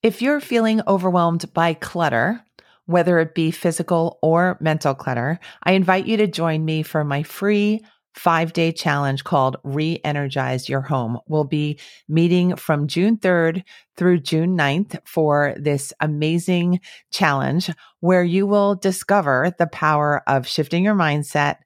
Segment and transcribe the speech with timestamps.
[0.00, 2.44] If you're feeling overwhelmed by clutter,
[2.86, 7.24] whether it be physical or mental clutter, I invite you to join me for my
[7.24, 11.18] free five day challenge called Re Energize Your Home.
[11.26, 13.64] We'll be meeting from June 3rd
[13.96, 16.78] through June 9th for this amazing
[17.10, 17.68] challenge
[17.98, 21.56] where you will discover the power of shifting your mindset,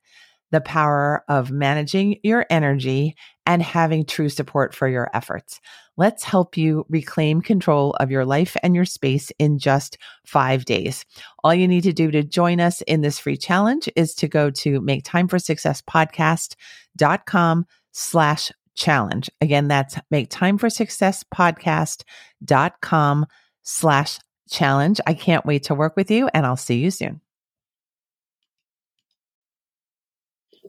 [0.49, 3.15] the power of managing your energy,
[3.45, 5.59] and having true support for your efforts.
[5.95, 11.05] Let's help you reclaim control of your life and your space in just five days.
[11.43, 14.49] All you need to do to join us in this free challenge is to go
[14.51, 19.29] to make time for success podcast.com slash challenge.
[19.39, 23.25] Again, that's make time for success podcast.com
[23.61, 24.99] slash challenge.
[25.05, 27.21] I can't wait to work with you and I'll see you soon.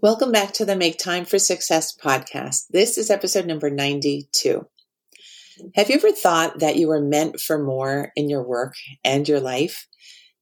[0.05, 2.67] Welcome back to the Make Time for Success podcast.
[2.69, 4.67] This is episode number 92.
[5.77, 9.41] Have you ever thought that you were meant for more in your work and your
[9.41, 9.87] life?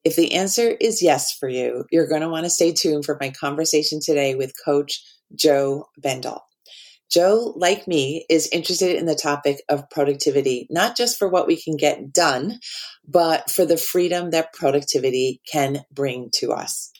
[0.02, 3.16] If the answer is yes for you, you're going to want to stay tuned for
[3.20, 5.00] my conversation today with Coach
[5.32, 6.40] Jo Bendle.
[7.08, 11.54] Jo, like me, is interested in the topic of productivity, not just for what we
[11.54, 12.58] can get done,
[13.06, 16.91] but for the freedom that productivity can bring to us.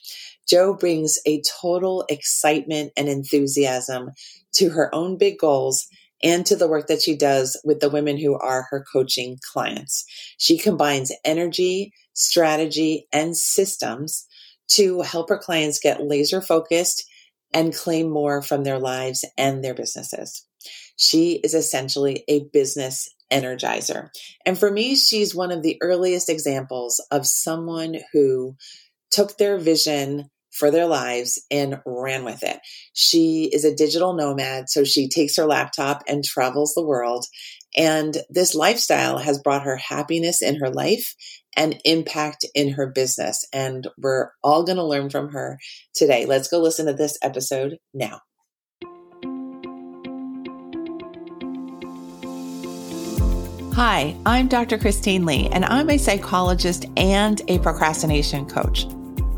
[0.47, 4.11] Jo brings a total excitement and enthusiasm
[4.53, 5.87] to her own big goals
[6.23, 10.05] and to the work that she does with the women who are her coaching clients.
[10.37, 14.25] She combines energy, strategy, and systems
[14.69, 17.03] to help her clients get laser focused
[17.53, 20.45] and claim more from their lives and their businesses.
[20.95, 24.09] She is essentially a business energizer.
[24.45, 28.55] And for me, she's one of the earliest examples of someone who
[29.11, 32.59] took their vision for their lives and ran with it.
[32.93, 37.25] She is a digital nomad, so she takes her laptop and travels the world.
[37.75, 41.15] And this lifestyle has brought her happiness in her life
[41.55, 43.47] and impact in her business.
[43.51, 45.59] And we're all going to learn from her
[45.95, 46.25] today.
[46.25, 48.21] Let's go listen to this episode now.
[53.75, 54.77] Hi, I'm Dr.
[54.77, 58.85] Christine Li, and I'm a psychologist and a procrastination coach.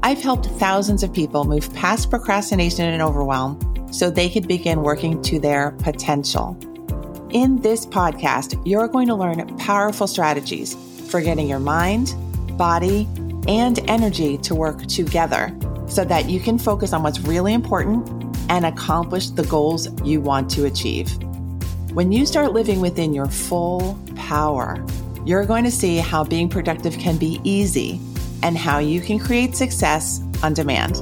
[0.05, 5.19] I've helped thousands of people move past procrastination and overwhelm so they could begin working
[5.23, 6.55] to their potential.
[7.31, 10.75] In this podcast, you're going to learn powerful strategies
[11.09, 12.13] for getting your mind,
[12.55, 13.07] body,
[13.47, 15.51] and energy to work together
[15.87, 18.07] so that you can focus on what's really important
[18.47, 21.17] and accomplish the goals you want to achieve.
[21.93, 24.85] When you start living within your full power,
[25.25, 27.99] you're going to see how being productive can be easy
[28.45, 31.01] and how you can create success on demand.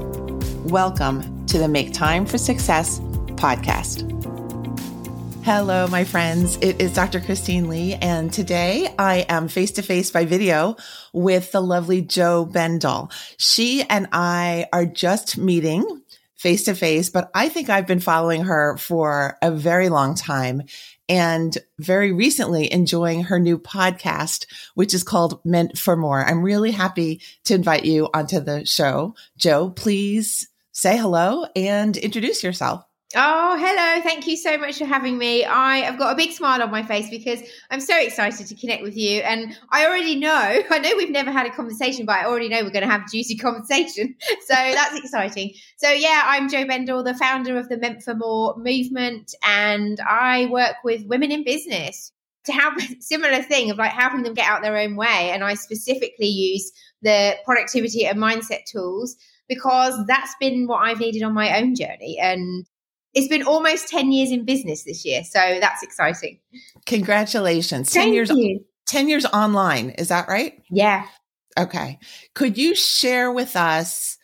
[0.71, 2.99] Welcome to the Make Time for Success
[3.35, 4.09] podcast.
[5.43, 6.55] Hello, my friends.
[6.61, 7.19] It is Dr.
[7.19, 10.77] Christine Li, and today I am face to face by video
[11.11, 13.11] with the lovely Jo Bendle.
[13.37, 16.01] She and I are just meeting
[16.37, 20.63] face to face, but I think I've been following her for a very long time
[21.09, 26.23] and very recently enjoying her new podcast, which is called Meant for More.
[26.23, 29.15] I'm really happy to invite you onto the show.
[29.37, 32.83] Jo, please say hello and introduce yourself.
[33.15, 34.01] Oh, hello.
[34.01, 35.45] Thank you so much for having me.
[35.45, 38.81] I have got a big smile on my face because I'm so excited to connect
[38.81, 39.21] with you.
[39.21, 42.63] And I already know, I know we've never had a conversation, but I already know
[42.63, 44.15] we're going to have a juicy conversation.
[44.47, 45.53] So that's exciting.
[45.77, 50.47] So, yeah, I'm Jo Bendle, the founder of the Meant for More movement, and I
[50.47, 52.11] work with women in business
[52.45, 55.29] to help similar thing of like helping them get out their own way.
[55.31, 56.71] And I specifically use
[57.03, 59.15] the productivity and mindset tools
[59.47, 62.17] because that's been what I've needed on my own journey.
[62.19, 62.65] And
[63.13, 65.23] it's been almost 10 years in business this year.
[65.23, 66.39] So that's exciting.
[66.85, 67.91] Congratulations.
[67.91, 68.65] Thank 10 years you.
[68.87, 70.61] 10 years online, is that right?
[70.69, 71.05] Yeah.
[71.57, 71.99] Okay.
[72.33, 74.17] Could you share with us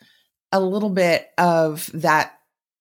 [0.52, 2.32] a little bit of that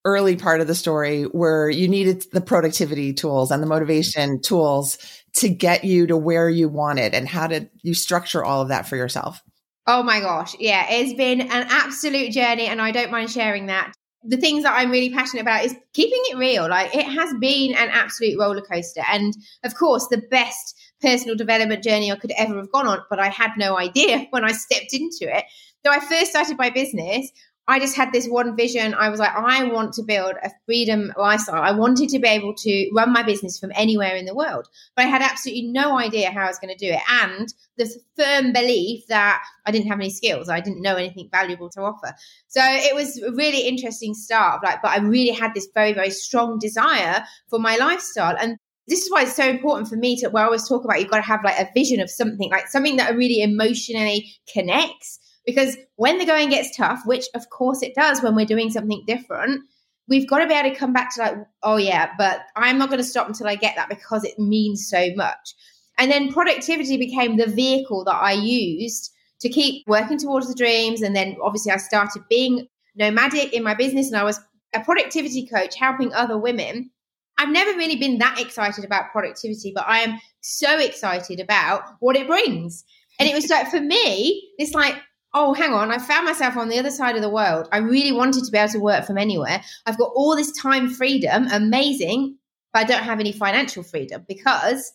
[0.06, 4.98] early part of the story where you needed the productivity tools and the motivation tools
[5.34, 8.88] to get you to where you wanted and how did you structure all of that
[8.88, 9.42] for yourself?
[9.86, 10.56] Oh my gosh.
[10.60, 13.94] Yeah, it's been an absolute journey and I don't mind sharing that
[14.24, 16.68] the things that I'm really passionate about is keeping it real.
[16.70, 19.02] Like it has been an absolute roller coaster.
[19.10, 23.20] And of course, the best personal development journey I could ever have gone on, but
[23.20, 25.46] I had no idea when I stepped into it.
[25.86, 27.32] So I first started my business,
[27.70, 28.96] I just had this one vision.
[28.96, 31.62] I was like, I want to build a freedom lifestyle.
[31.62, 35.06] I wanted to be able to run my business from anywhere in the world, but
[35.06, 37.02] I had absolutely no idea how I was going to do it.
[37.22, 41.70] And the firm belief that I didn't have any skills, I didn't know anything valuable
[41.70, 42.16] to offer.
[42.48, 44.64] So it was a really interesting start.
[44.64, 48.36] Like, but I really had this very, very strong desire for my lifestyle.
[48.40, 48.58] And
[48.88, 51.12] this is why it's so important for me to where I always talk about you've
[51.12, 55.20] got to have like a vision of something, like something that really emotionally connects.
[55.50, 59.04] Because when the going gets tough, which of course it does when we're doing something
[59.08, 59.62] different,
[60.08, 62.90] we've got to be able to come back to like, oh yeah, but I'm not
[62.90, 65.56] going to stop until I get that because it means so much.
[65.98, 69.12] And then productivity became the vehicle that I used
[69.42, 71.02] to keep working towards the dreams.
[71.02, 74.40] And then obviously I started being nomadic in my business and I was
[74.76, 76.92] a productivity coach helping other women.
[77.40, 82.16] I've never really been that excited about productivity, but I am so excited about what
[82.16, 82.84] it brings.
[83.20, 84.96] And it was like, for me, it's like,
[85.34, 87.68] oh, hang on, I found myself on the other side of the world.
[87.72, 89.62] I really wanted to be able to work from anywhere.
[89.86, 92.38] I've got all this time freedom, amazing,
[92.74, 94.92] but I don't have any financial freedom because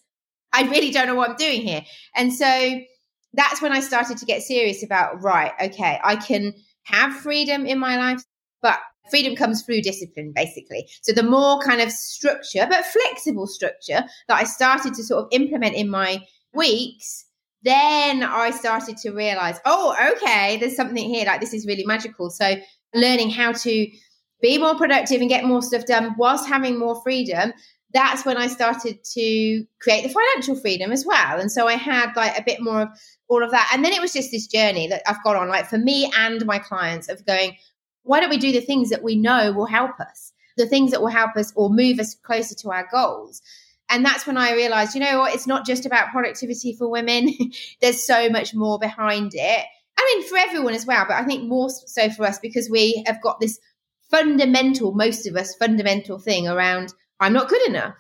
[0.53, 1.83] I really don't know what I'm doing here.
[2.15, 2.81] And so
[3.33, 6.55] that's when I started to get serious about, right, okay, I can
[6.85, 8.23] have freedom in my life,
[8.63, 8.79] but
[9.11, 10.89] freedom comes through discipline, basically.
[11.03, 15.29] So the more kind of structure, but flexible structure that I started to sort of
[15.33, 16.21] implement in my
[16.53, 17.25] weeks,
[17.65, 21.27] then I started to realize, oh, okay, there's something here.
[21.27, 22.31] Like this is really magical.
[22.31, 22.57] So
[22.95, 23.89] learning how to
[24.43, 27.53] be more productive and get more stuff done whilst having more freedom
[27.95, 31.39] that's when I started to create the financial freedom as well.
[31.39, 32.89] And so I had like a bit more of
[33.29, 33.71] all of that.
[33.73, 36.45] And then it was just this journey that I've got on, like for me and
[36.45, 37.57] my clients, of going,
[38.03, 41.01] why don't we do the things that we know will help us, the things that
[41.01, 43.41] will help us or move us closer to our goals?
[43.95, 47.33] And that's when I realized, you know what, it's not just about productivity for women,
[47.81, 49.65] there's so much more behind it.
[49.97, 53.05] I mean, for everyone as well, but I think more so for us because we
[53.07, 53.61] have got this
[54.11, 57.95] fundamental, most of us, fundamental thing around I'm not good enough.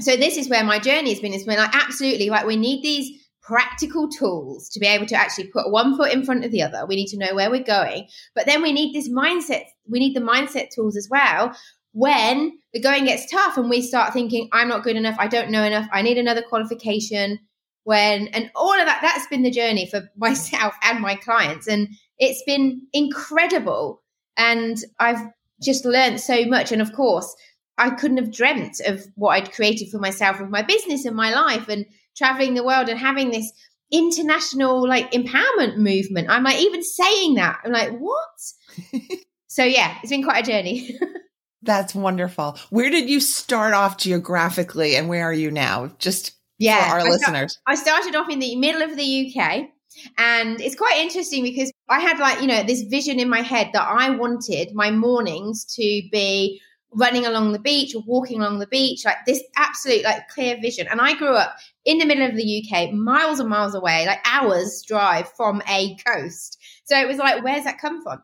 [0.00, 1.32] So this is where my journey has been.
[1.32, 5.46] Is when I absolutely like we need these practical tools to be able to actually
[5.46, 6.84] put one foot in front of the other.
[6.84, 9.64] We need to know where we're going, but then we need this mindset.
[9.88, 11.56] We need the mindset tools as well.
[11.92, 15.50] When the going gets tough and we start thinking, I'm not good enough, I don't
[15.50, 17.38] know enough, I need another qualification.
[17.84, 21.66] When and all of that, that's been the journey for myself and my clients.
[21.66, 21.88] And
[22.18, 24.02] it's been incredible.
[24.36, 25.22] And I've
[25.62, 26.70] just learned so much.
[26.72, 27.34] And of course,
[27.78, 31.32] I couldn't have dreamt of what I'd created for myself with my business and my
[31.32, 31.86] life and
[32.16, 33.52] traveling the world and having this
[33.90, 36.28] international like empowerment movement.
[36.28, 37.60] I'm like even saying that.
[37.64, 38.92] I'm like, what?
[39.46, 40.98] so yeah, it's been quite a journey.
[41.62, 42.58] That's wonderful.
[42.70, 45.90] Where did you start off geographically and where are you now?
[45.98, 47.52] Just yeah, for our I listeners.
[47.52, 49.68] Start, I started off in the middle of the UK.
[50.16, 53.70] And it's quite interesting because I had like, you know, this vision in my head
[53.72, 56.60] that I wanted my mornings to be
[56.92, 60.86] running along the beach or walking along the beach, like this absolute like clear vision.
[60.88, 64.20] And I grew up in the middle of the UK, miles and miles away, like
[64.24, 66.58] hours drive from a coast.
[66.84, 68.22] So it was like, where's that come from?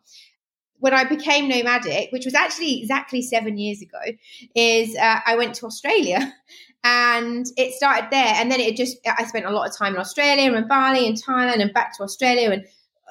[0.79, 4.01] When I became nomadic, which was actually exactly seven years ago,
[4.55, 6.35] is uh, I went to Australia
[6.85, 8.35] and it started there.
[8.37, 11.17] And then it just, I spent a lot of time in Australia and Bali and
[11.17, 12.65] Thailand and back to Australia and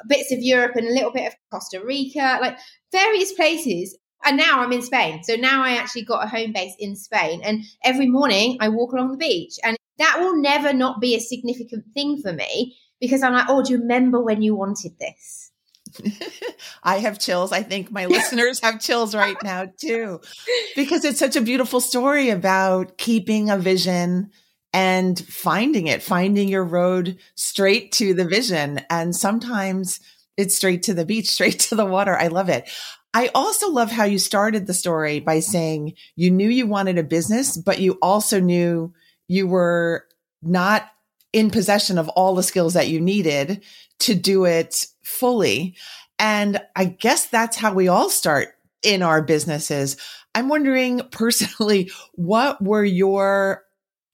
[0.07, 2.57] bits of Europe and a little bit of Costa Rica, like
[2.91, 5.23] various places and now I'm in Spain.
[5.23, 7.41] So now I actually got a home base in Spain.
[7.43, 9.59] And every morning I walk along the beach.
[9.63, 13.63] And that will never not be a significant thing for me because I'm like, oh,
[13.63, 15.42] do you remember when you wanted this?
[16.83, 17.51] I have chills.
[17.51, 20.21] I think my listeners have chills right now too,
[20.75, 24.31] because it's such a beautiful story about keeping a vision
[24.73, 28.81] and finding it, finding your road straight to the vision.
[28.89, 29.99] And sometimes
[30.35, 32.17] it's straight to the beach, straight to the water.
[32.17, 32.69] I love it.
[33.13, 37.03] I also love how you started the story by saying you knew you wanted a
[37.03, 38.91] business, but you also knew
[39.27, 40.05] you were
[40.41, 40.89] not
[41.33, 43.63] in possession of all the skills that you needed
[43.99, 45.75] to do it fully.
[46.19, 48.49] And I guess that's how we all start
[48.83, 49.97] in our businesses.
[50.35, 53.63] I'm wondering personally, what were your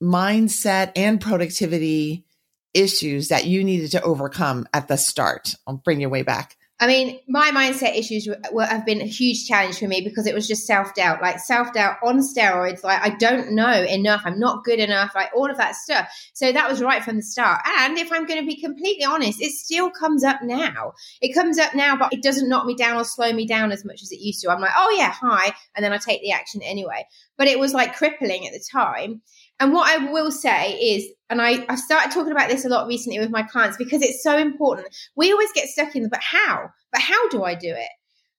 [0.02, 2.26] mindset and productivity
[2.74, 5.54] issues that you needed to overcome at the start?
[5.68, 6.56] I'll bring you way back.
[6.82, 10.34] I mean, my mindset issues were, have been a huge challenge for me because it
[10.34, 12.86] was just self doubt, like self doubt on steroids.
[12.86, 14.22] Like, I don't know enough.
[14.24, 16.08] I'm not good enough, like all of that stuff.
[16.34, 17.60] So that was right from the start.
[17.80, 20.94] And if I'm going to be completely honest, it still comes up now.
[21.22, 23.84] It comes up now, but it doesn't knock me down or slow me down as
[23.84, 24.50] much as it used to.
[24.50, 25.54] I'm like, oh, yeah, hi.
[25.76, 27.06] And then I take the action anyway.
[27.38, 29.22] But it was like crippling at the time.
[29.60, 32.88] And what I will say is, and I, I started talking about this a lot
[32.88, 34.88] recently with my clients because it's so important.
[35.16, 36.70] We always get stuck in the, but how?
[36.92, 37.90] But how do I do it?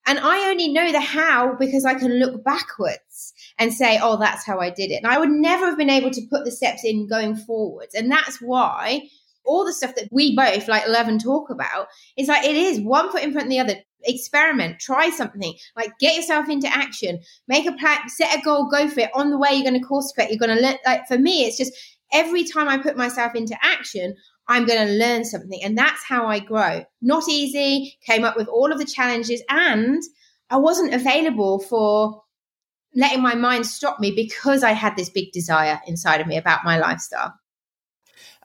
[0.07, 4.47] And I only know the how because I can look backwards and say, oh, that's
[4.47, 5.03] how I did it.
[5.03, 7.95] And I would never have been able to put the steps in going forwards.
[7.95, 9.03] And that's why
[9.45, 12.81] all the stuff that we both like love and talk about is like it is
[12.81, 13.77] one foot in front of the other.
[14.05, 18.89] Experiment, try something, like get yourself into action, make a plan, set a goal, go
[18.89, 19.11] for it.
[19.15, 20.31] On the way, you're going to course correct.
[20.31, 20.77] You're going to learn.
[20.87, 21.73] Like for me, it's just
[22.13, 24.15] every time I put myself into action,
[24.49, 25.61] I'm going to learn something.
[25.63, 26.85] And that's how I grow.
[27.01, 30.03] Not easy, came up with all of the challenges, and
[30.51, 32.23] I wasn't available for
[32.95, 36.65] letting my mind stop me because I had this big desire inside of me about
[36.65, 37.35] my lifestyle.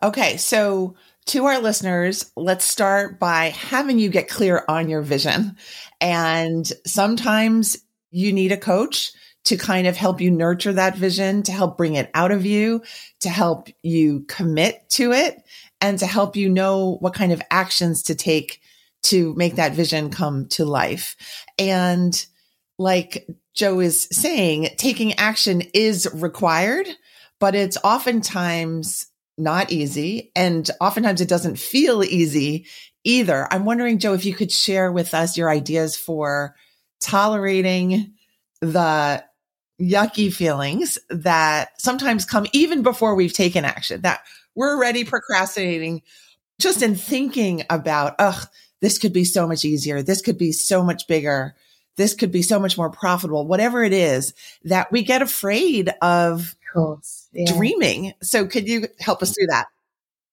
[0.04, 0.38] Okay.
[0.38, 0.96] So,
[1.28, 5.58] to our listeners, let's start by having you get clear on your vision.
[6.00, 7.78] And sometimes
[8.12, 9.12] you need a coach
[9.46, 12.82] to kind of help you nurture that vision, to help bring it out of you,
[13.22, 15.38] to help you commit to it,
[15.82, 18.62] and to help you know what kind of actions to take
[19.04, 21.16] to make that vision come to life.
[21.60, 22.26] And
[22.80, 26.88] like Jo is saying, taking action is required,
[27.40, 29.06] but it's oftentimes
[29.38, 30.32] not easy.
[30.36, 32.68] And oftentimes it doesn't feel easy
[33.04, 33.48] either.
[33.52, 36.56] I'm wondering, Jo, if you could share with us your ideas for
[37.02, 38.14] tolerating
[38.62, 39.24] the
[39.80, 44.22] yucky feelings that sometimes come even before we've taken action, that
[44.56, 46.02] we're already procrastinating
[46.60, 48.48] just in thinking about, ugh,
[48.82, 50.02] this could be so much easier.
[50.02, 51.56] This could be so much bigger.
[51.98, 56.56] This could be so much more profitable, whatever it is that we get afraid of,
[56.76, 57.04] of
[57.34, 57.52] yeah.
[57.54, 58.14] dreaming.
[58.22, 59.68] So could you help us through that?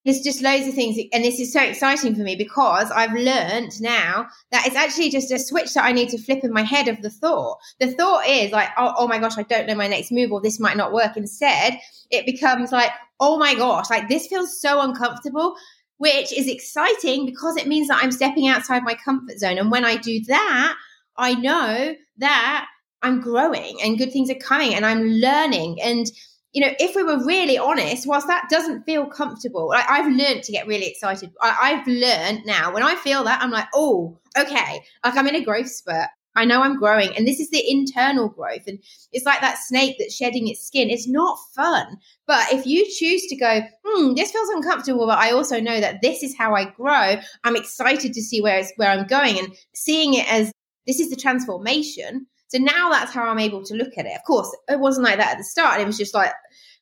[0.05, 0.99] There's just loads of things.
[1.13, 5.31] And this is so exciting for me because I've learned now that it's actually just
[5.31, 7.59] a switch that I need to flip in my head of the thought.
[7.79, 10.41] The thought is like, oh, oh my gosh, I don't know my next move or
[10.41, 11.17] this might not work.
[11.17, 11.79] Instead,
[12.11, 15.55] it becomes like, oh my gosh, like this feels so uncomfortable,
[15.99, 19.59] which is exciting because it means that I'm stepping outside my comfort zone.
[19.59, 20.75] And when I do that,
[21.17, 22.67] I know that
[23.03, 25.81] I'm growing and good things are coming and I'm learning.
[25.81, 26.07] And
[26.53, 30.43] you know, if we were really honest, whilst that doesn't feel comfortable, like I've learned
[30.45, 31.31] to get really excited.
[31.41, 35.37] I, have learned now when I feel that, I'm like, oh, okay, like I'm in
[35.37, 36.09] a growth spurt.
[36.35, 38.67] I know I'm growing, and this is the internal growth.
[38.67, 38.79] And
[39.13, 40.89] it's like that snake that's shedding its skin.
[40.89, 41.99] It's not fun.
[42.27, 46.01] But if you choose to go, hmm, this feels uncomfortable, but I also know that
[46.01, 49.55] this is how I grow, I'm excited to see where, it's where I'm going and
[49.75, 50.53] seeing it as
[50.87, 54.15] this is the transformation so now that's how I'm able to look at it.
[54.15, 55.81] Of course, it wasn't like that at the start.
[55.81, 56.33] It was just like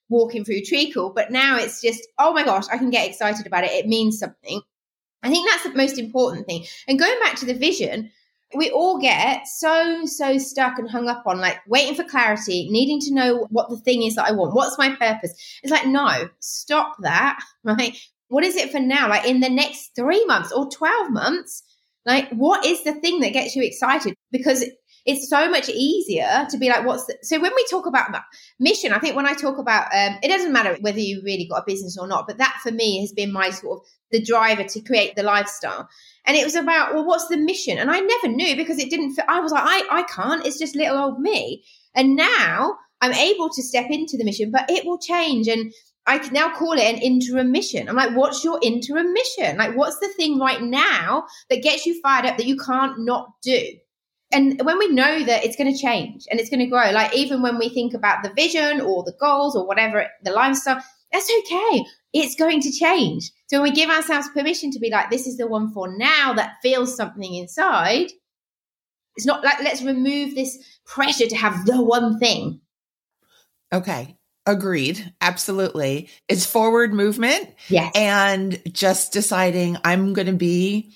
[0.09, 1.13] walking through treacle.
[1.15, 3.71] But now it's just, oh my gosh, I can get excited about it.
[3.71, 4.61] It means something.
[5.23, 6.65] I think that's the most important thing.
[6.89, 8.11] And going back to the vision,
[8.53, 12.99] we all get so, so stuck and hung up on like waiting for clarity, needing
[13.03, 14.53] to know what the thing is that I want.
[14.53, 15.33] What's my purpose?
[15.63, 17.97] It's like, no, stop that, right?
[18.27, 19.09] What is it for now?
[19.09, 21.63] Like in the next three months or 12 months,
[22.05, 24.15] like what is the thing that gets you excited?
[24.33, 24.65] Because
[25.07, 28.11] it's so much easier to be like, what's the, so when we talk about
[28.59, 31.63] mission, I think when I talk about, um, it doesn't matter whether you really got
[31.63, 34.65] a business or not, but that for me has been my sort of the driver
[34.65, 35.89] to create the lifestyle.
[36.27, 37.79] And it was about, well, what's the mission?
[37.79, 39.25] And I never knew because it didn't fit.
[39.29, 40.45] I was like, I, I can't.
[40.45, 41.65] It's just little old me.
[41.95, 45.49] And now I'm able to step into the mission, but it will change.
[45.49, 45.73] And
[46.07, 47.89] I can now call it an interim mission.
[47.89, 49.57] I'm like, what's your interim mission?
[49.57, 53.29] Like, what's the thing right now that gets you fired up that you can't not
[53.43, 53.77] do?
[54.33, 57.15] And when we know that it's going to change and it's going to grow, like
[57.15, 60.83] even when we think about the vision or the goals or whatever, the lifestyle,
[61.13, 61.85] that's okay.
[62.13, 63.31] It's going to change.
[63.49, 66.35] So when we give ourselves permission to be like, this is the one for now
[66.35, 68.13] that feels something inside,
[69.17, 72.61] it's not like, let's remove this pressure to have the one thing.
[73.73, 74.17] Okay.
[74.47, 75.13] Agreed.
[75.21, 76.09] Absolutely.
[76.29, 77.51] It's forward movement.
[77.69, 77.93] Yes.
[77.95, 80.95] And just deciding I'm going to be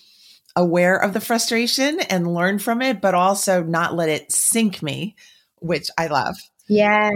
[0.56, 5.16] aware of the frustration and learn from it, but also not let it sink me,
[5.60, 6.36] which I love.
[6.68, 7.10] Yeah.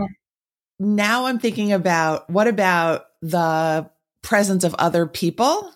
[0.78, 3.90] Now I'm thinking about what about the
[4.22, 5.72] presence of other people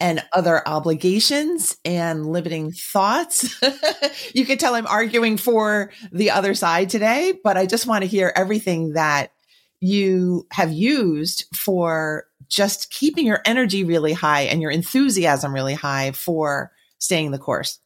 [0.00, 3.62] and other obligations and limiting thoughts.
[4.34, 8.08] you can tell I'm arguing for the other side today, but I just want to
[8.08, 9.30] hear everything that
[9.80, 16.12] you have used for just keeping your energy really high and your enthusiasm really high
[16.12, 16.72] for
[17.04, 17.78] staying the course?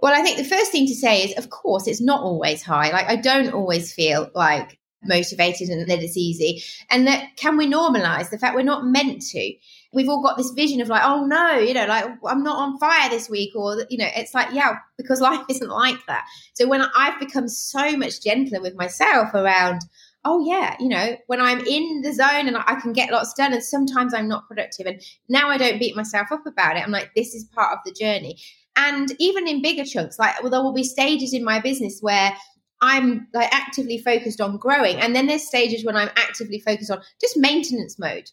[0.00, 2.90] Well, I think the first thing to say is, of course, it's not always high.
[2.92, 6.62] Like, I don't always feel like motivated and that it's easy.
[6.90, 9.54] And that can we normalize the fact we're not meant to?
[9.92, 12.78] We've all got this vision of like, oh no, you know, like I'm not on
[12.78, 16.24] fire this week, or, you know, it's like, yeah, because life isn't like that.
[16.54, 19.82] So when I've become so much gentler with myself around,
[20.24, 23.52] oh yeah, you know, when I'm in the zone and I can get lots done,
[23.52, 26.82] and sometimes I'm not productive, and now I don't beat myself up about it.
[26.82, 28.38] I'm like, this is part of the journey.
[28.76, 32.32] And even in bigger chunks, like well, there will be stages in my business where
[32.80, 37.00] I'm like actively focused on growing, and then there's stages when I'm actively focused on
[37.20, 38.30] just maintenance mode.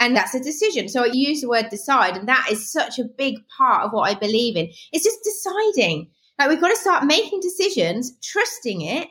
[0.00, 0.88] And that's a decision.
[0.88, 4.08] So I use the word decide, and that is such a big part of what
[4.08, 4.70] I believe in.
[4.92, 9.08] It's just deciding Like we've got to start making decisions, trusting it,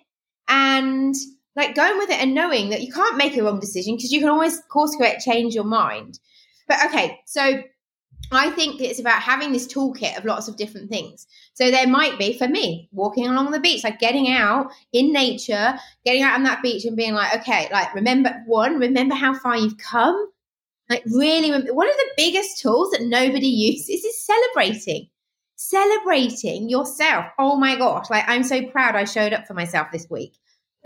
[0.48, 1.14] and
[1.58, 4.20] like going with it and knowing that you can't make a wrong decision because you
[4.20, 6.20] can always course correct, change your mind.
[6.68, 7.64] But okay, so
[8.32, 11.26] I think it's about having this toolkit of lots of different things.
[11.56, 15.74] So there might be for me walking along the beach, like getting out in nature,
[16.06, 19.58] getting out on that beach and being like, okay, like remember one, remember how far
[19.58, 20.30] you've come.
[20.92, 25.10] Like really, one of the biggest tools that nobody uses is celebrating.
[25.56, 27.26] Celebrating yourself.
[27.40, 28.12] Oh my gosh!
[28.12, 30.34] Like I'm so proud I showed up for myself this week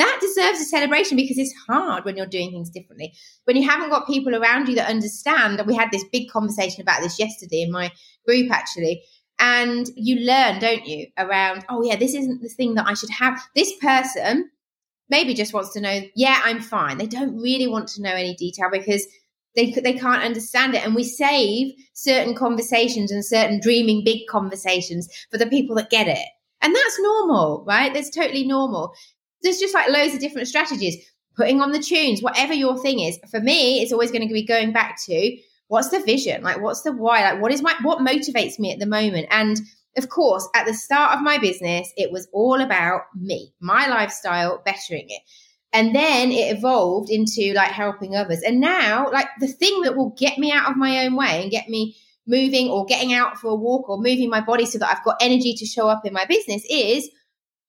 [0.01, 3.13] that deserves a celebration because it's hard when you're doing things differently.
[3.46, 6.81] When you haven't got people around you that understand, and we had this big conversation
[6.81, 7.91] about this yesterday in my
[8.25, 9.03] group actually.
[9.39, 13.10] And you learn, don't you, around, oh, yeah, this isn't the thing that I should
[13.10, 13.41] have.
[13.55, 14.51] This person
[15.10, 17.00] maybe just wants to know, yeah, I'm fine.
[17.00, 19.08] They don't really want to know any detail because
[19.55, 25.10] they they can't understand it and we save certain conversations and certain dreaming big conversations
[25.29, 26.27] for the people that get it
[26.62, 28.93] and that's normal right that's totally normal
[29.43, 30.98] there's just like loads of different strategies.
[31.36, 33.17] Putting on the tunes, whatever your thing is.
[33.29, 35.38] For me, it's always going to be going back to
[35.71, 36.43] what's the vision?
[36.43, 37.21] Like, what's the why?
[37.21, 39.27] Like, what is my, what motivates me at the moment?
[39.31, 39.57] And
[39.98, 44.62] of course, at the start of my business, it was all about me, my lifestyle,
[44.65, 45.21] bettering it.
[45.71, 48.41] And then it evolved into like helping others.
[48.41, 51.50] And now, like, the thing that will get me out of my own way and
[51.50, 51.95] get me
[52.27, 55.17] moving or getting out for a walk or moving my body so that I've got
[55.21, 57.10] energy to show up in my business is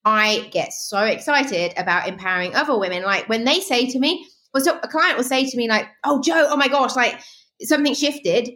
[0.05, 3.03] I get so excited about empowering other women.
[3.03, 5.87] Like when they say to me, well, so a client will say to me, like,
[6.05, 7.21] oh, Jo, oh my gosh, like
[7.63, 8.51] something shifted.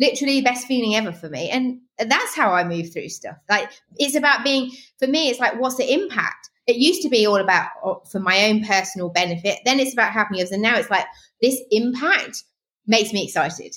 [0.00, 1.50] Literally best feeling ever for me.
[1.50, 3.36] And that's how I move through stuff.
[3.50, 6.48] Like it's about being, for me, it's like, what's the impact?
[6.66, 9.58] It used to be all about oh, for my own personal benefit.
[9.64, 10.52] Then it's about helping others.
[10.52, 11.06] And now it's like
[11.42, 12.44] this impact
[12.86, 13.76] makes me excited.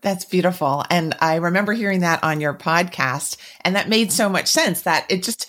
[0.00, 0.84] That's beautiful.
[0.90, 3.36] And I remember hearing that on your podcast.
[3.60, 5.46] And that made so much sense that it just,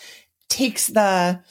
[0.49, 1.41] takes the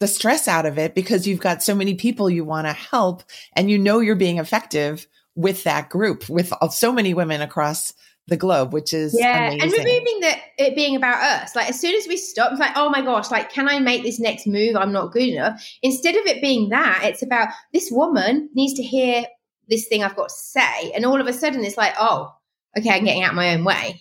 [0.00, 3.22] the stress out of it because you've got so many people you want to help
[3.54, 7.92] and you know you're being effective with that group with so many women across
[8.30, 9.62] the globe, which is yeah, amazing.
[9.62, 11.54] and removing that it being about us.
[11.54, 14.02] Like as soon as we stop, it's like, oh my gosh, like can I make
[14.02, 14.76] this next move?
[14.76, 15.62] I'm not good enough.
[15.82, 19.26] Instead of it being that, it's about this woman needs to hear
[19.68, 22.34] this thing I've got to say, and all of a sudden it's like, oh,
[22.78, 24.00] okay, I'm getting out my own way.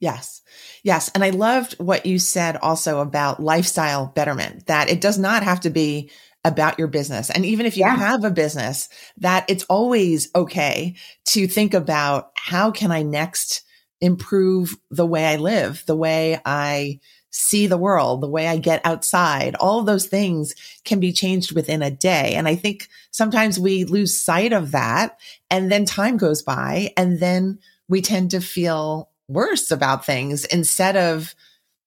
[0.00, 0.42] Yes.
[0.84, 1.10] Yes.
[1.14, 5.60] And I loved what you said also about lifestyle betterment, that it does not have
[5.60, 6.10] to be
[6.44, 7.30] about your business.
[7.30, 7.96] And even if you yeah.
[7.96, 10.94] have a business, that it's always okay
[11.26, 13.62] to think about how can I next
[14.00, 18.80] improve the way I live, the way I see the world, the way I get
[18.84, 19.54] outside.
[19.56, 22.34] All of those things can be changed within a day.
[22.34, 25.18] And I think sometimes we lose sight of that
[25.50, 27.58] and then time goes by and then
[27.88, 31.34] we tend to feel worse about things instead of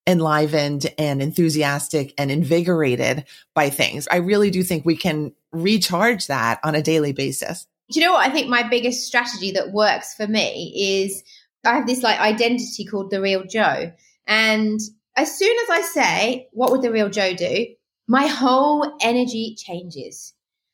[0.08, 4.08] enlivened and enthusiastic and invigorated by things.
[4.10, 7.68] I really do think we can recharge that on a daily basis.
[7.92, 8.28] Do you know what?
[8.28, 11.24] I think my biggest strategy that works for me is
[11.66, 13.92] I have this like identity called the real Jo.
[14.26, 14.80] And
[15.16, 17.68] as soon as I say, what would the real Jo do?
[18.08, 20.34] My whole energy changes.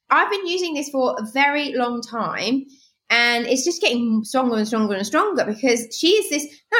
[0.09, 2.65] I've been using this for a very long time
[3.09, 6.45] and it's just getting stronger and stronger and stronger because she is this.
[6.71, 6.79] No,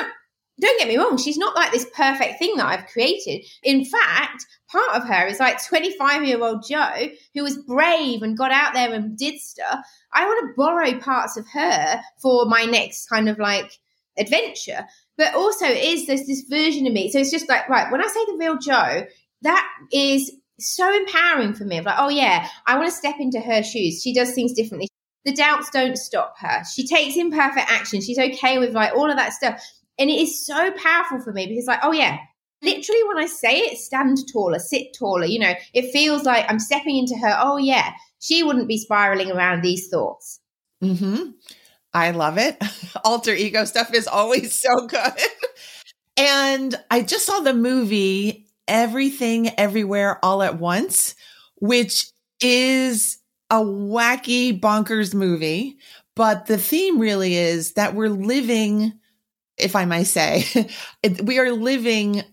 [0.60, 3.46] don't get me wrong, she's not like this perfect thing that I've created.
[3.64, 8.38] In fact, part of her is like 25 year old jo who was brave and
[8.38, 9.86] got out there and did stuff.
[10.14, 13.72] I want to borrow parts of her for my next kind of like
[14.18, 14.86] adventure.
[15.16, 17.12] But also, is there's this version of me.
[17.12, 19.06] So it's just like, right, when I say the real jo
[19.44, 21.78] that is so empowering for me.
[21.78, 24.02] Of like, oh yeah, I want to step into her shoes.
[24.02, 24.90] She does things differently
[25.28, 26.64] the doubts don't stop her.
[26.64, 28.00] She takes imperfect action.
[28.00, 29.62] She's okay with like all of that stuff.
[30.00, 32.18] And it is so powerful for me because, like, oh, yeah,
[32.62, 35.26] literally when I say it, stand taller, sit taller.
[35.26, 37.38] You know, it feels like I'm stepping into her.
[37.42, 40.40] Oh, yeah, she wouldn't be spiraling around these thoughts.
[40.82, 41.32] Hmm.
[41.94, 42.58] I love it.
[43.04, 45.14] Alter ego stuff is always so good.
[46.18, 51.16] and I just saw the movie Everything Everywhere All at Once,
[51.56, 53.18] which is
[53.50, 55.78] a wacky bonkers movie,
[56.16, 58.94] but the theme really is that we're living,
[59.58, 60.70] if I may say,
[61.24, 62.24] we are living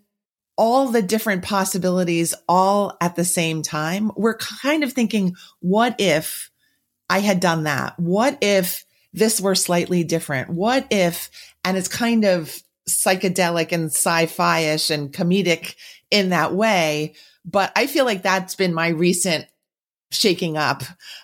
[0.57, 4.11] all the different possibilities all at the same time.
[4.17, 6.51] We're kind of thinking, what if
[7.11, 7.99] I had done that?
[7.99, 10.51] What if this were slightly different?
[10.51, 11.31] What if,
[11.65, 15.75] and it's kind of psychedelic and sci-fi ish and comedic
[16.11, 17.15] in that way.
[17.45, 19.47] But I feel like that's been my recent
[20.15, 20.83] shaking up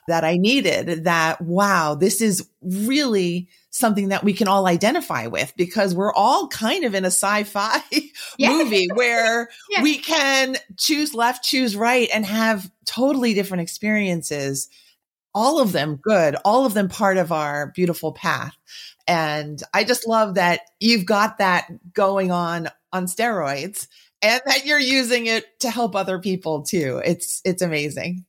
[0.09, 5.53] that I needed that, wow, this is really something that we can all identify with
[5.57, 7.81] because we're all kind of in a sci-fi
[8.39, 8.51] yeah.
[8.51, 9.83] movie where yeah.
[9.83, 14.69] we can choose left, choose right and have totally different experiences.
[15.33, 18.57] All of them good, all of them part of our beautiful path.
[19.07, 23.87] And I just love that you've got that going on on steroids
[24.23, 27.01] and that you're using it to help other people too.
[27.05, 28.25] It's it's amazing.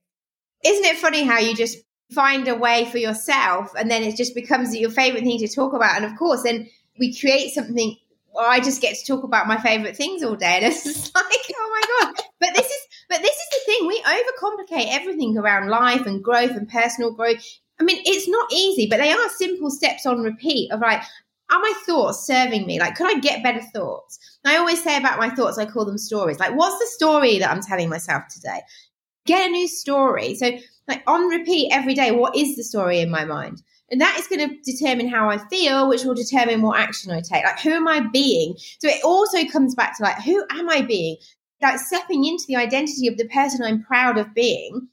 [0.64, 1.78] Isn't it funny how you just
[2.12, 5.74] find a way for yourself and then it just becomes your favorite thing to talk
[5.74, 6.68] about and of course then
[7.00, 7.96] we create something
[8.34, 11.16] well, I just get to talk about my favorite things all day and it's just
[11.16, 15.38] like oh my god but this is but this is the thing we overcomplicate everything
[15.38, 17.42] around life and growth and personal growth
[17.80, 21.04] I mean it's not easy but they are simple steps on repeat of like
[21.50, 22.80] are my thoughts serving me?
[22.80, 24.20] Like, could I get better thoughts?
[24.46, 26.40] I always say about my thoughts, I call them stories.
[26.40, 28.62] Like, what's the story that I'm telling myself today?
[29.26, 30.36] Get a new story.
[30.36, 30.52] So,
[30.88, 33.62] like, on repeat every day, what is the story in my mind?
[33.90, 37.22] And that is going to determine how I feel, which will determine what action I
[37.22, 37.44] take.
[37.44, 38.56] Like, who am I being?
[38.80, 41.18] So, it also comes back to, like, who am I being?
[41.62, 44.88] Like, stepping into the identity of the person I'm proud of being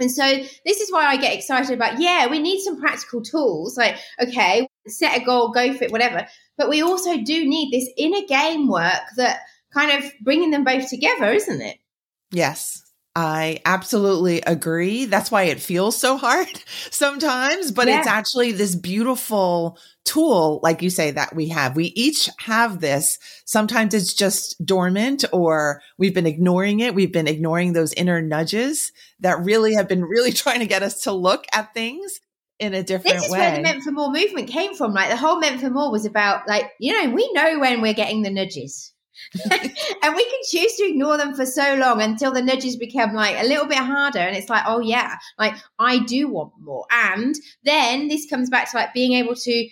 [0.00, 0.24] and so
[0.64, 3.76] this is why I get excited about, yeah, we need some practical tools.
[3.76, 6.26] Like, okay, set a goal, go for it, whatever.
[6.56, 9.40] But we also do need this inner game work that
[9.72, 11.78] kind of bringing them both together, isn't it?
[12.32, 12.82] Yes.
[13.16, 15.04] I absolutely agree.
[15.04, 16.48] That's why it feels so hard
[16.90, 17.98] sometimes, but yeah.
[17.98, 21.76] it's actually this beautiful tool, like you say, that we have.
[21.76, 23.18] We each have this.
[23.44, 26.94] Sometimes it's just dormant or we've been ignoring it.
[26.94, 31.02] We've been ignoring those inner nudges that really have been really trying to get us
[31.02, 32.20] to look at things
[32.58, 33.38] in a different this is way.
[33.38, 36.06] where the meant for more movement came from like the whole meant for more was
[36.06, 38.93] about like you know we know when we're getting the nudges
[39.50, 43.36] and we can choose to ignore them for so long until the nudges become like
[43.38, 46.86] a little bit harder and it's like oh yeah like i do want more.
[46.90, 49.68] And then this comes back to like being able to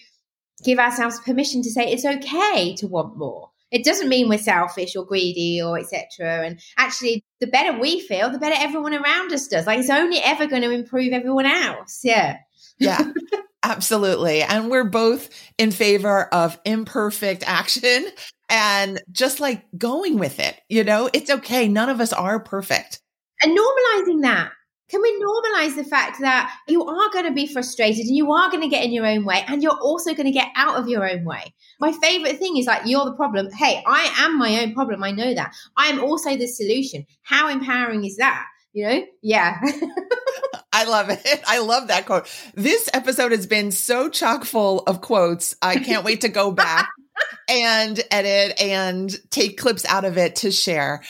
[0.65, 3.51] give ourselves permission to say it's okay to want more.
[3.71, 8.31] It doesn't mean we're selfish or greedy or etc and actually the better we feel
[8.31, 9.67] the better everyone around us does.
[9.67, 12.01] Like it's only ever going to improve everyone else.
[12.05, 12.39] Yeah.
[12.79, 13.01] Yeah
[13.63, 18.07] absolutely and we're both in favor of imperfect action
[18.53, 20.61] and just like going with it.
[20.69, 21.67] You know, it's okay.
[21.69, 23.01] None of us are perfect.
[23.43, 24.53] And normalizing that.
[24.91, 28.51] Can we normalize the fact that you are going to be frustrated and you are
[28.51, 30.87] going to get in your own way and you're also going to get out of
[30.87, 31.55] your own way?
[31.81, 33.51] My favorite thing is like, you're the problem.
[33.53, 35.03] Hey, I am my own problem.
[35.03, 35.55] I know that.
[35.79, 37.07] I am also the solution.
[37.23, 38.45] How empowering is that?
[38.75, 39.05] You know?
[39.23, 39.59] Yeah.
[40.73, 41.43] I love it.
[41.47, 42.29] I love that quote.
[42.55, 45.55] This episode has been so chock full of quotes.
[45.61, 46.89] I can't wait to go back
[47.49, 51.03] and edit and take clips out of it to share.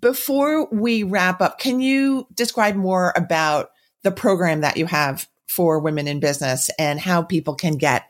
[0.00, 3.70] Before we wrap up, can you describe more about
[4.02, 8.04] the program that you have for women in business and how people can get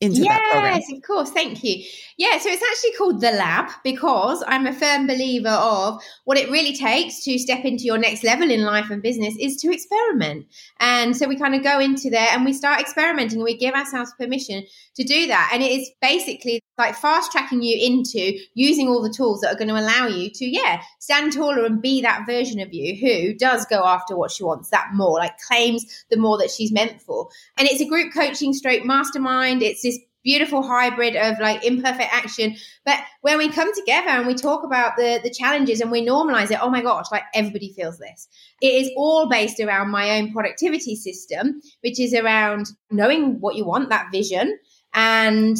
[0.00, 0.74] into yes, that program?
[0.74, 1.30] Yes, of course.
[1.30, 1.84] Thank you.
[2.16, 6.50] Yeah, so it's actually called The Lab because I'm a firm believer of what it
[6.50, 10.46] really takes to step into your next level in life and business is to experiment.
[10.78, 13.74] And so we kind of go into there and we start experimenting and we give
[13.74, 14.64] ourselves permission
[14.96, 15.50] to do that.
[15.52, 19.58] And it is basically like fast tracking you into using all the tools that are
[19.58, 23.34] going to allow you to, yeah, stand taller and be that version of you who
[23.34, 27.00] does go after what she wants that more, like claims the more that she's meant
[27.02, 27.28] for.
[27.56, 29.62] And it's a group coaching stroke mastermind.
[29.62, 29.82] It's
[30.24, 32.56] beautiful hybrid of like imperfect action.
[32.84, 36.50] But when we come together and we talk about the the challenges and we normalize
[36.50, 38.28] it, oh my gosh, like everybody feels this.
[38.60, 43.64] It is all based around my own productivity system, which is around knowing what you
[43.64, 44.58] want, that vision,
[44.92, 45.56] and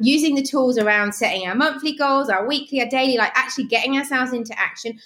[0.00, 3.96] using the tools around setting our monthly goals, our weekly, our daily, like actually getting
[3.96, 4.98] ourselves into action.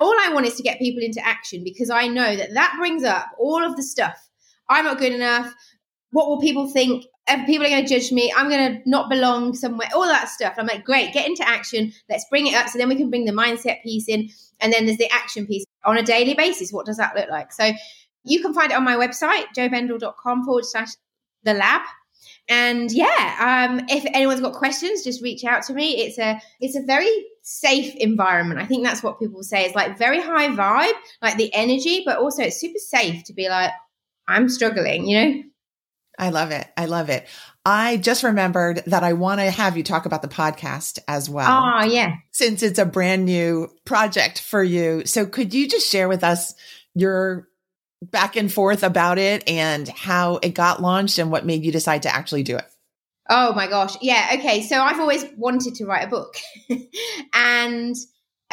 [0.00, 3.04] All I want is to get people into action because I know that that brings
[3.04, 4.28] up all of the stuff.
[4.68, 5.52] I'm not good enough.
[6.10, 7.04] What will people think?
[7.46, 8.32] people are going to judge me.
[8.34, 10.54] I'm going to not belong somewhere, all that stuff.
[10.56, 11.92] I'm like, great, get into action.
[12.08, 12.68] Let's bring it up.
[12.68, 14.30] So then we can bring the mindset piece in.
[14.60, 16.72] And then there's the action piece on a daily basis.
[16.72, 17.52] What does that look like?
[17.52, 17.72] So
[18.24, 20.88] you can find it on my website, jobendle.com forward slash
[21.44, 21.82] the lab.
[22.48, 25.98] And yeah, um, if anyone's got questions, just reach out to me.
[25.98, 28.60] It's a it's a very safe environment.
[28.60, 29.66] I think that's what people say.
[29.66, 33.48] It's like very high vibe, like the energy, but also it's super safe to be
[33.48, 33.70] like,
[34.26, 35.42] I'm struggling, you know?
[36.18, 36.66] I love it.
[36.76, 37.26] I love it.
[37.64, 41.48] I just remembered that I want to have you talk about the podcast as well.
[41.50, 42.14] Oh, yeah.
[42.32, 45.04] Since it's a brand new project for you.
[45.04, 46.54] So could you just share with us
[46.94, 47.48] your
[48.02, 52.02] back and forth about it and how it got launched and what made you decide
[52.02, 52.66] to actually do it?
[53.28, 53.96] Oh my gosh.
[54.00, 54.36] Yeah.
[54.38, 54.62] Okay.
[54.62, 56.36] So I've always wanted to write a book.
[57.34, 57.94] and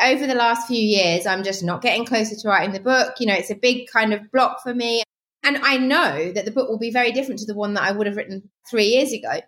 [0.03, 3.15] over the last few years, I'm just not getting closer to writing the book.
[3.19, 5.03] You know, it's a big kind of block for me.
[5.45, 7.91] And I know that the book will be very different to the one that I
[7.91, 9.41] would have written three years ago.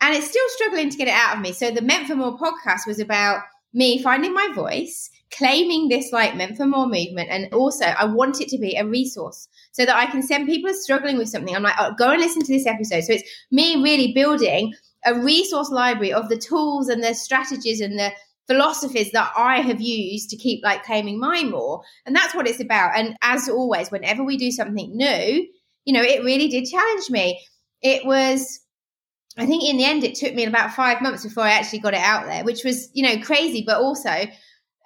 [0.00, 1.52] And it's still struggling to get it out of me.
[1.52, 3.40] So the Meant for More podcast was about
[3.72, 7.28] me finding my voice, claiming this like Meant for More movement.
[7.30, 10.74] And also, I want it to be a resource so that I can send people
[10.74, 11.54] struggling with something.
[11.54, 13.04] I'm like, oh, go and listen to this episode.
[13.04, 14.74] So it's me really building
[15.06, 18.10] a resource library of the tools and the strategies and the
[18.46, 21.82] philosophies that I have used to keep like claiming my more.
[22.04, 22.96] And that's what it's about.
[22.96, 25.48] And as always, whenever we do something new,
[25.84, 27.40] you know, it really did challenge me.
[27.82, 28.60] It was,
[29.36, 31.94] I think in the end, it took me about five months before I actually got
[31.94, 33.64] it out there, which was, you know, crazy.
[33.66, 34.26] But also,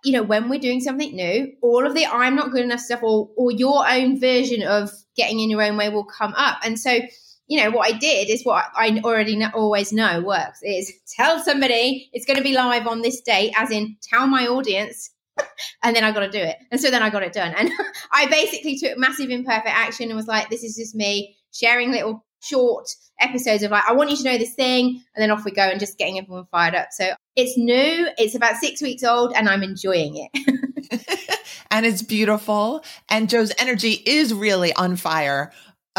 [0.05, 3.03] you know, when we're doing something new, all of the I'm not good enough stuff
[3.03, 6.59] or, or your own version of getting in your own way will come up.
[6.64, 7.01] And so,
[7.49, 11.43] you know, what I did is what I already know, always know works is tell
[11.43, 15.11] somebody it's going to be live on this date, as in tell my audience,
[15.83, 16.57] and then I got to do it.
[16.71, 17.55] And so then I got it done.
[17.57, 17.71] And
[18.13, 22.25] I basically took massive imperfect action and was like, this is just me sharing little
[22.41, 22.87] short
[23.19, 25.03] episodes of like, I want you to know this thing.
[25.15, 26.89] And then off we go and just getting everyone fired up.
[26.91, 31.39] So it's new, it's about six weeks old, and I'm enjoying it.
[31.71, 32.85] and it's beautiful.
[33.09, 35.53] And Jo's energy is really on fire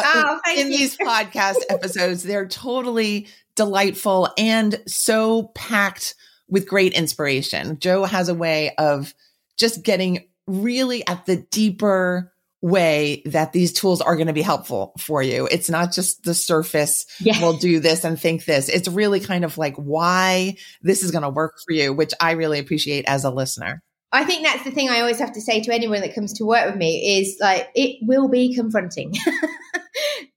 [0.06, 0.78] Uh, oh, in you.
[0.78, 2.24] these podcast episodes.
[2.24, 6.16] They're totally delightful and so packed
[6.48, 7.80] with great inspiration.
[7.80, 9.14] Jo has a way of
[9.58, 12.32] just getting really at the deeper
[12.62, 15.48] way that these tools are going to be helpful for you.
[15.50, 17.40] It's not just the surface, yeah.
[17.40, 18.68] we'll do this and think this.
[18.68, 22.32] It's really kind of like why this is going to work for you, which I
[22.32, 23.82] really appreciate as a listener.
[24.12, 26.46] I think that's the thing I always have to say to anyone that comes to
[26.46, 29.14] work with me is like, it will be confronting.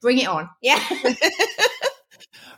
[0.02, 0.50] Bring it on.
[0.60, 0.82] Yeah.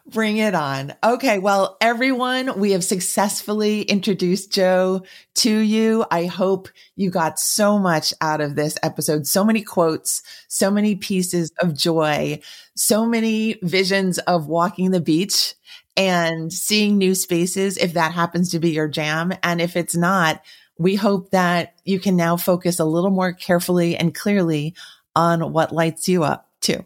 [0.06, 0.94] Bring it on.
[1.02, 1.38] Okay.
[1.38, 5.02] Well, everyone, we have successfully introduced Jo
[5.36, 6.04] to you.
[6.10, 9.26] I hope you got so much out of this episode.
[9.26, 12.40] So many quotes, so many pieces of joy,
[12.74, 15.54] so many visions of walking the beach
[15.96, 19.32] and seeing new spaces if that happens to be your jam.
[19.42, 20.42] And if it's not,
[20.78, 24.74] we hope that you can now focus a little more carefully and clearly
[25.16, 26.84] on what lights you up too.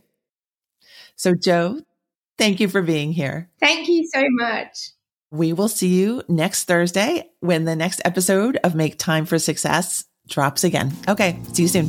[1.18, 1.80] So, Jo,
[2.38, 3.50] thank you for being here.
[3.60, 4.92] Thank you so much.
[5.30, 10.06] We will see you next Thursday when the next episode of Make Time for Success
[10.28, 10.92] drops again.
[11.06, 11.88] Okay, see you soon.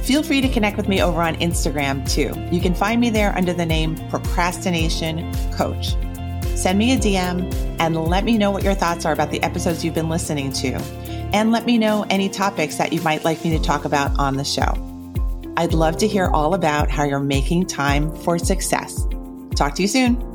[0.03, 2.31] Feel free to connect with me over on Instagram too.
[2.55, 5.95] You can find me there under the name Procrastination Coach.
[6.55, 9.83] Send me a DM and let me know what your thoughts are about the episodes
[9.83, 10.73] you've been listening to.
[11.33, 14.37] And let me know any topics that you might like me to talk about on
[14.37, 14.73] the show.
[15.57, 19.05] I'd love to hear all about how you're making time for success.
[19.55, 20.34] Talk to you soon.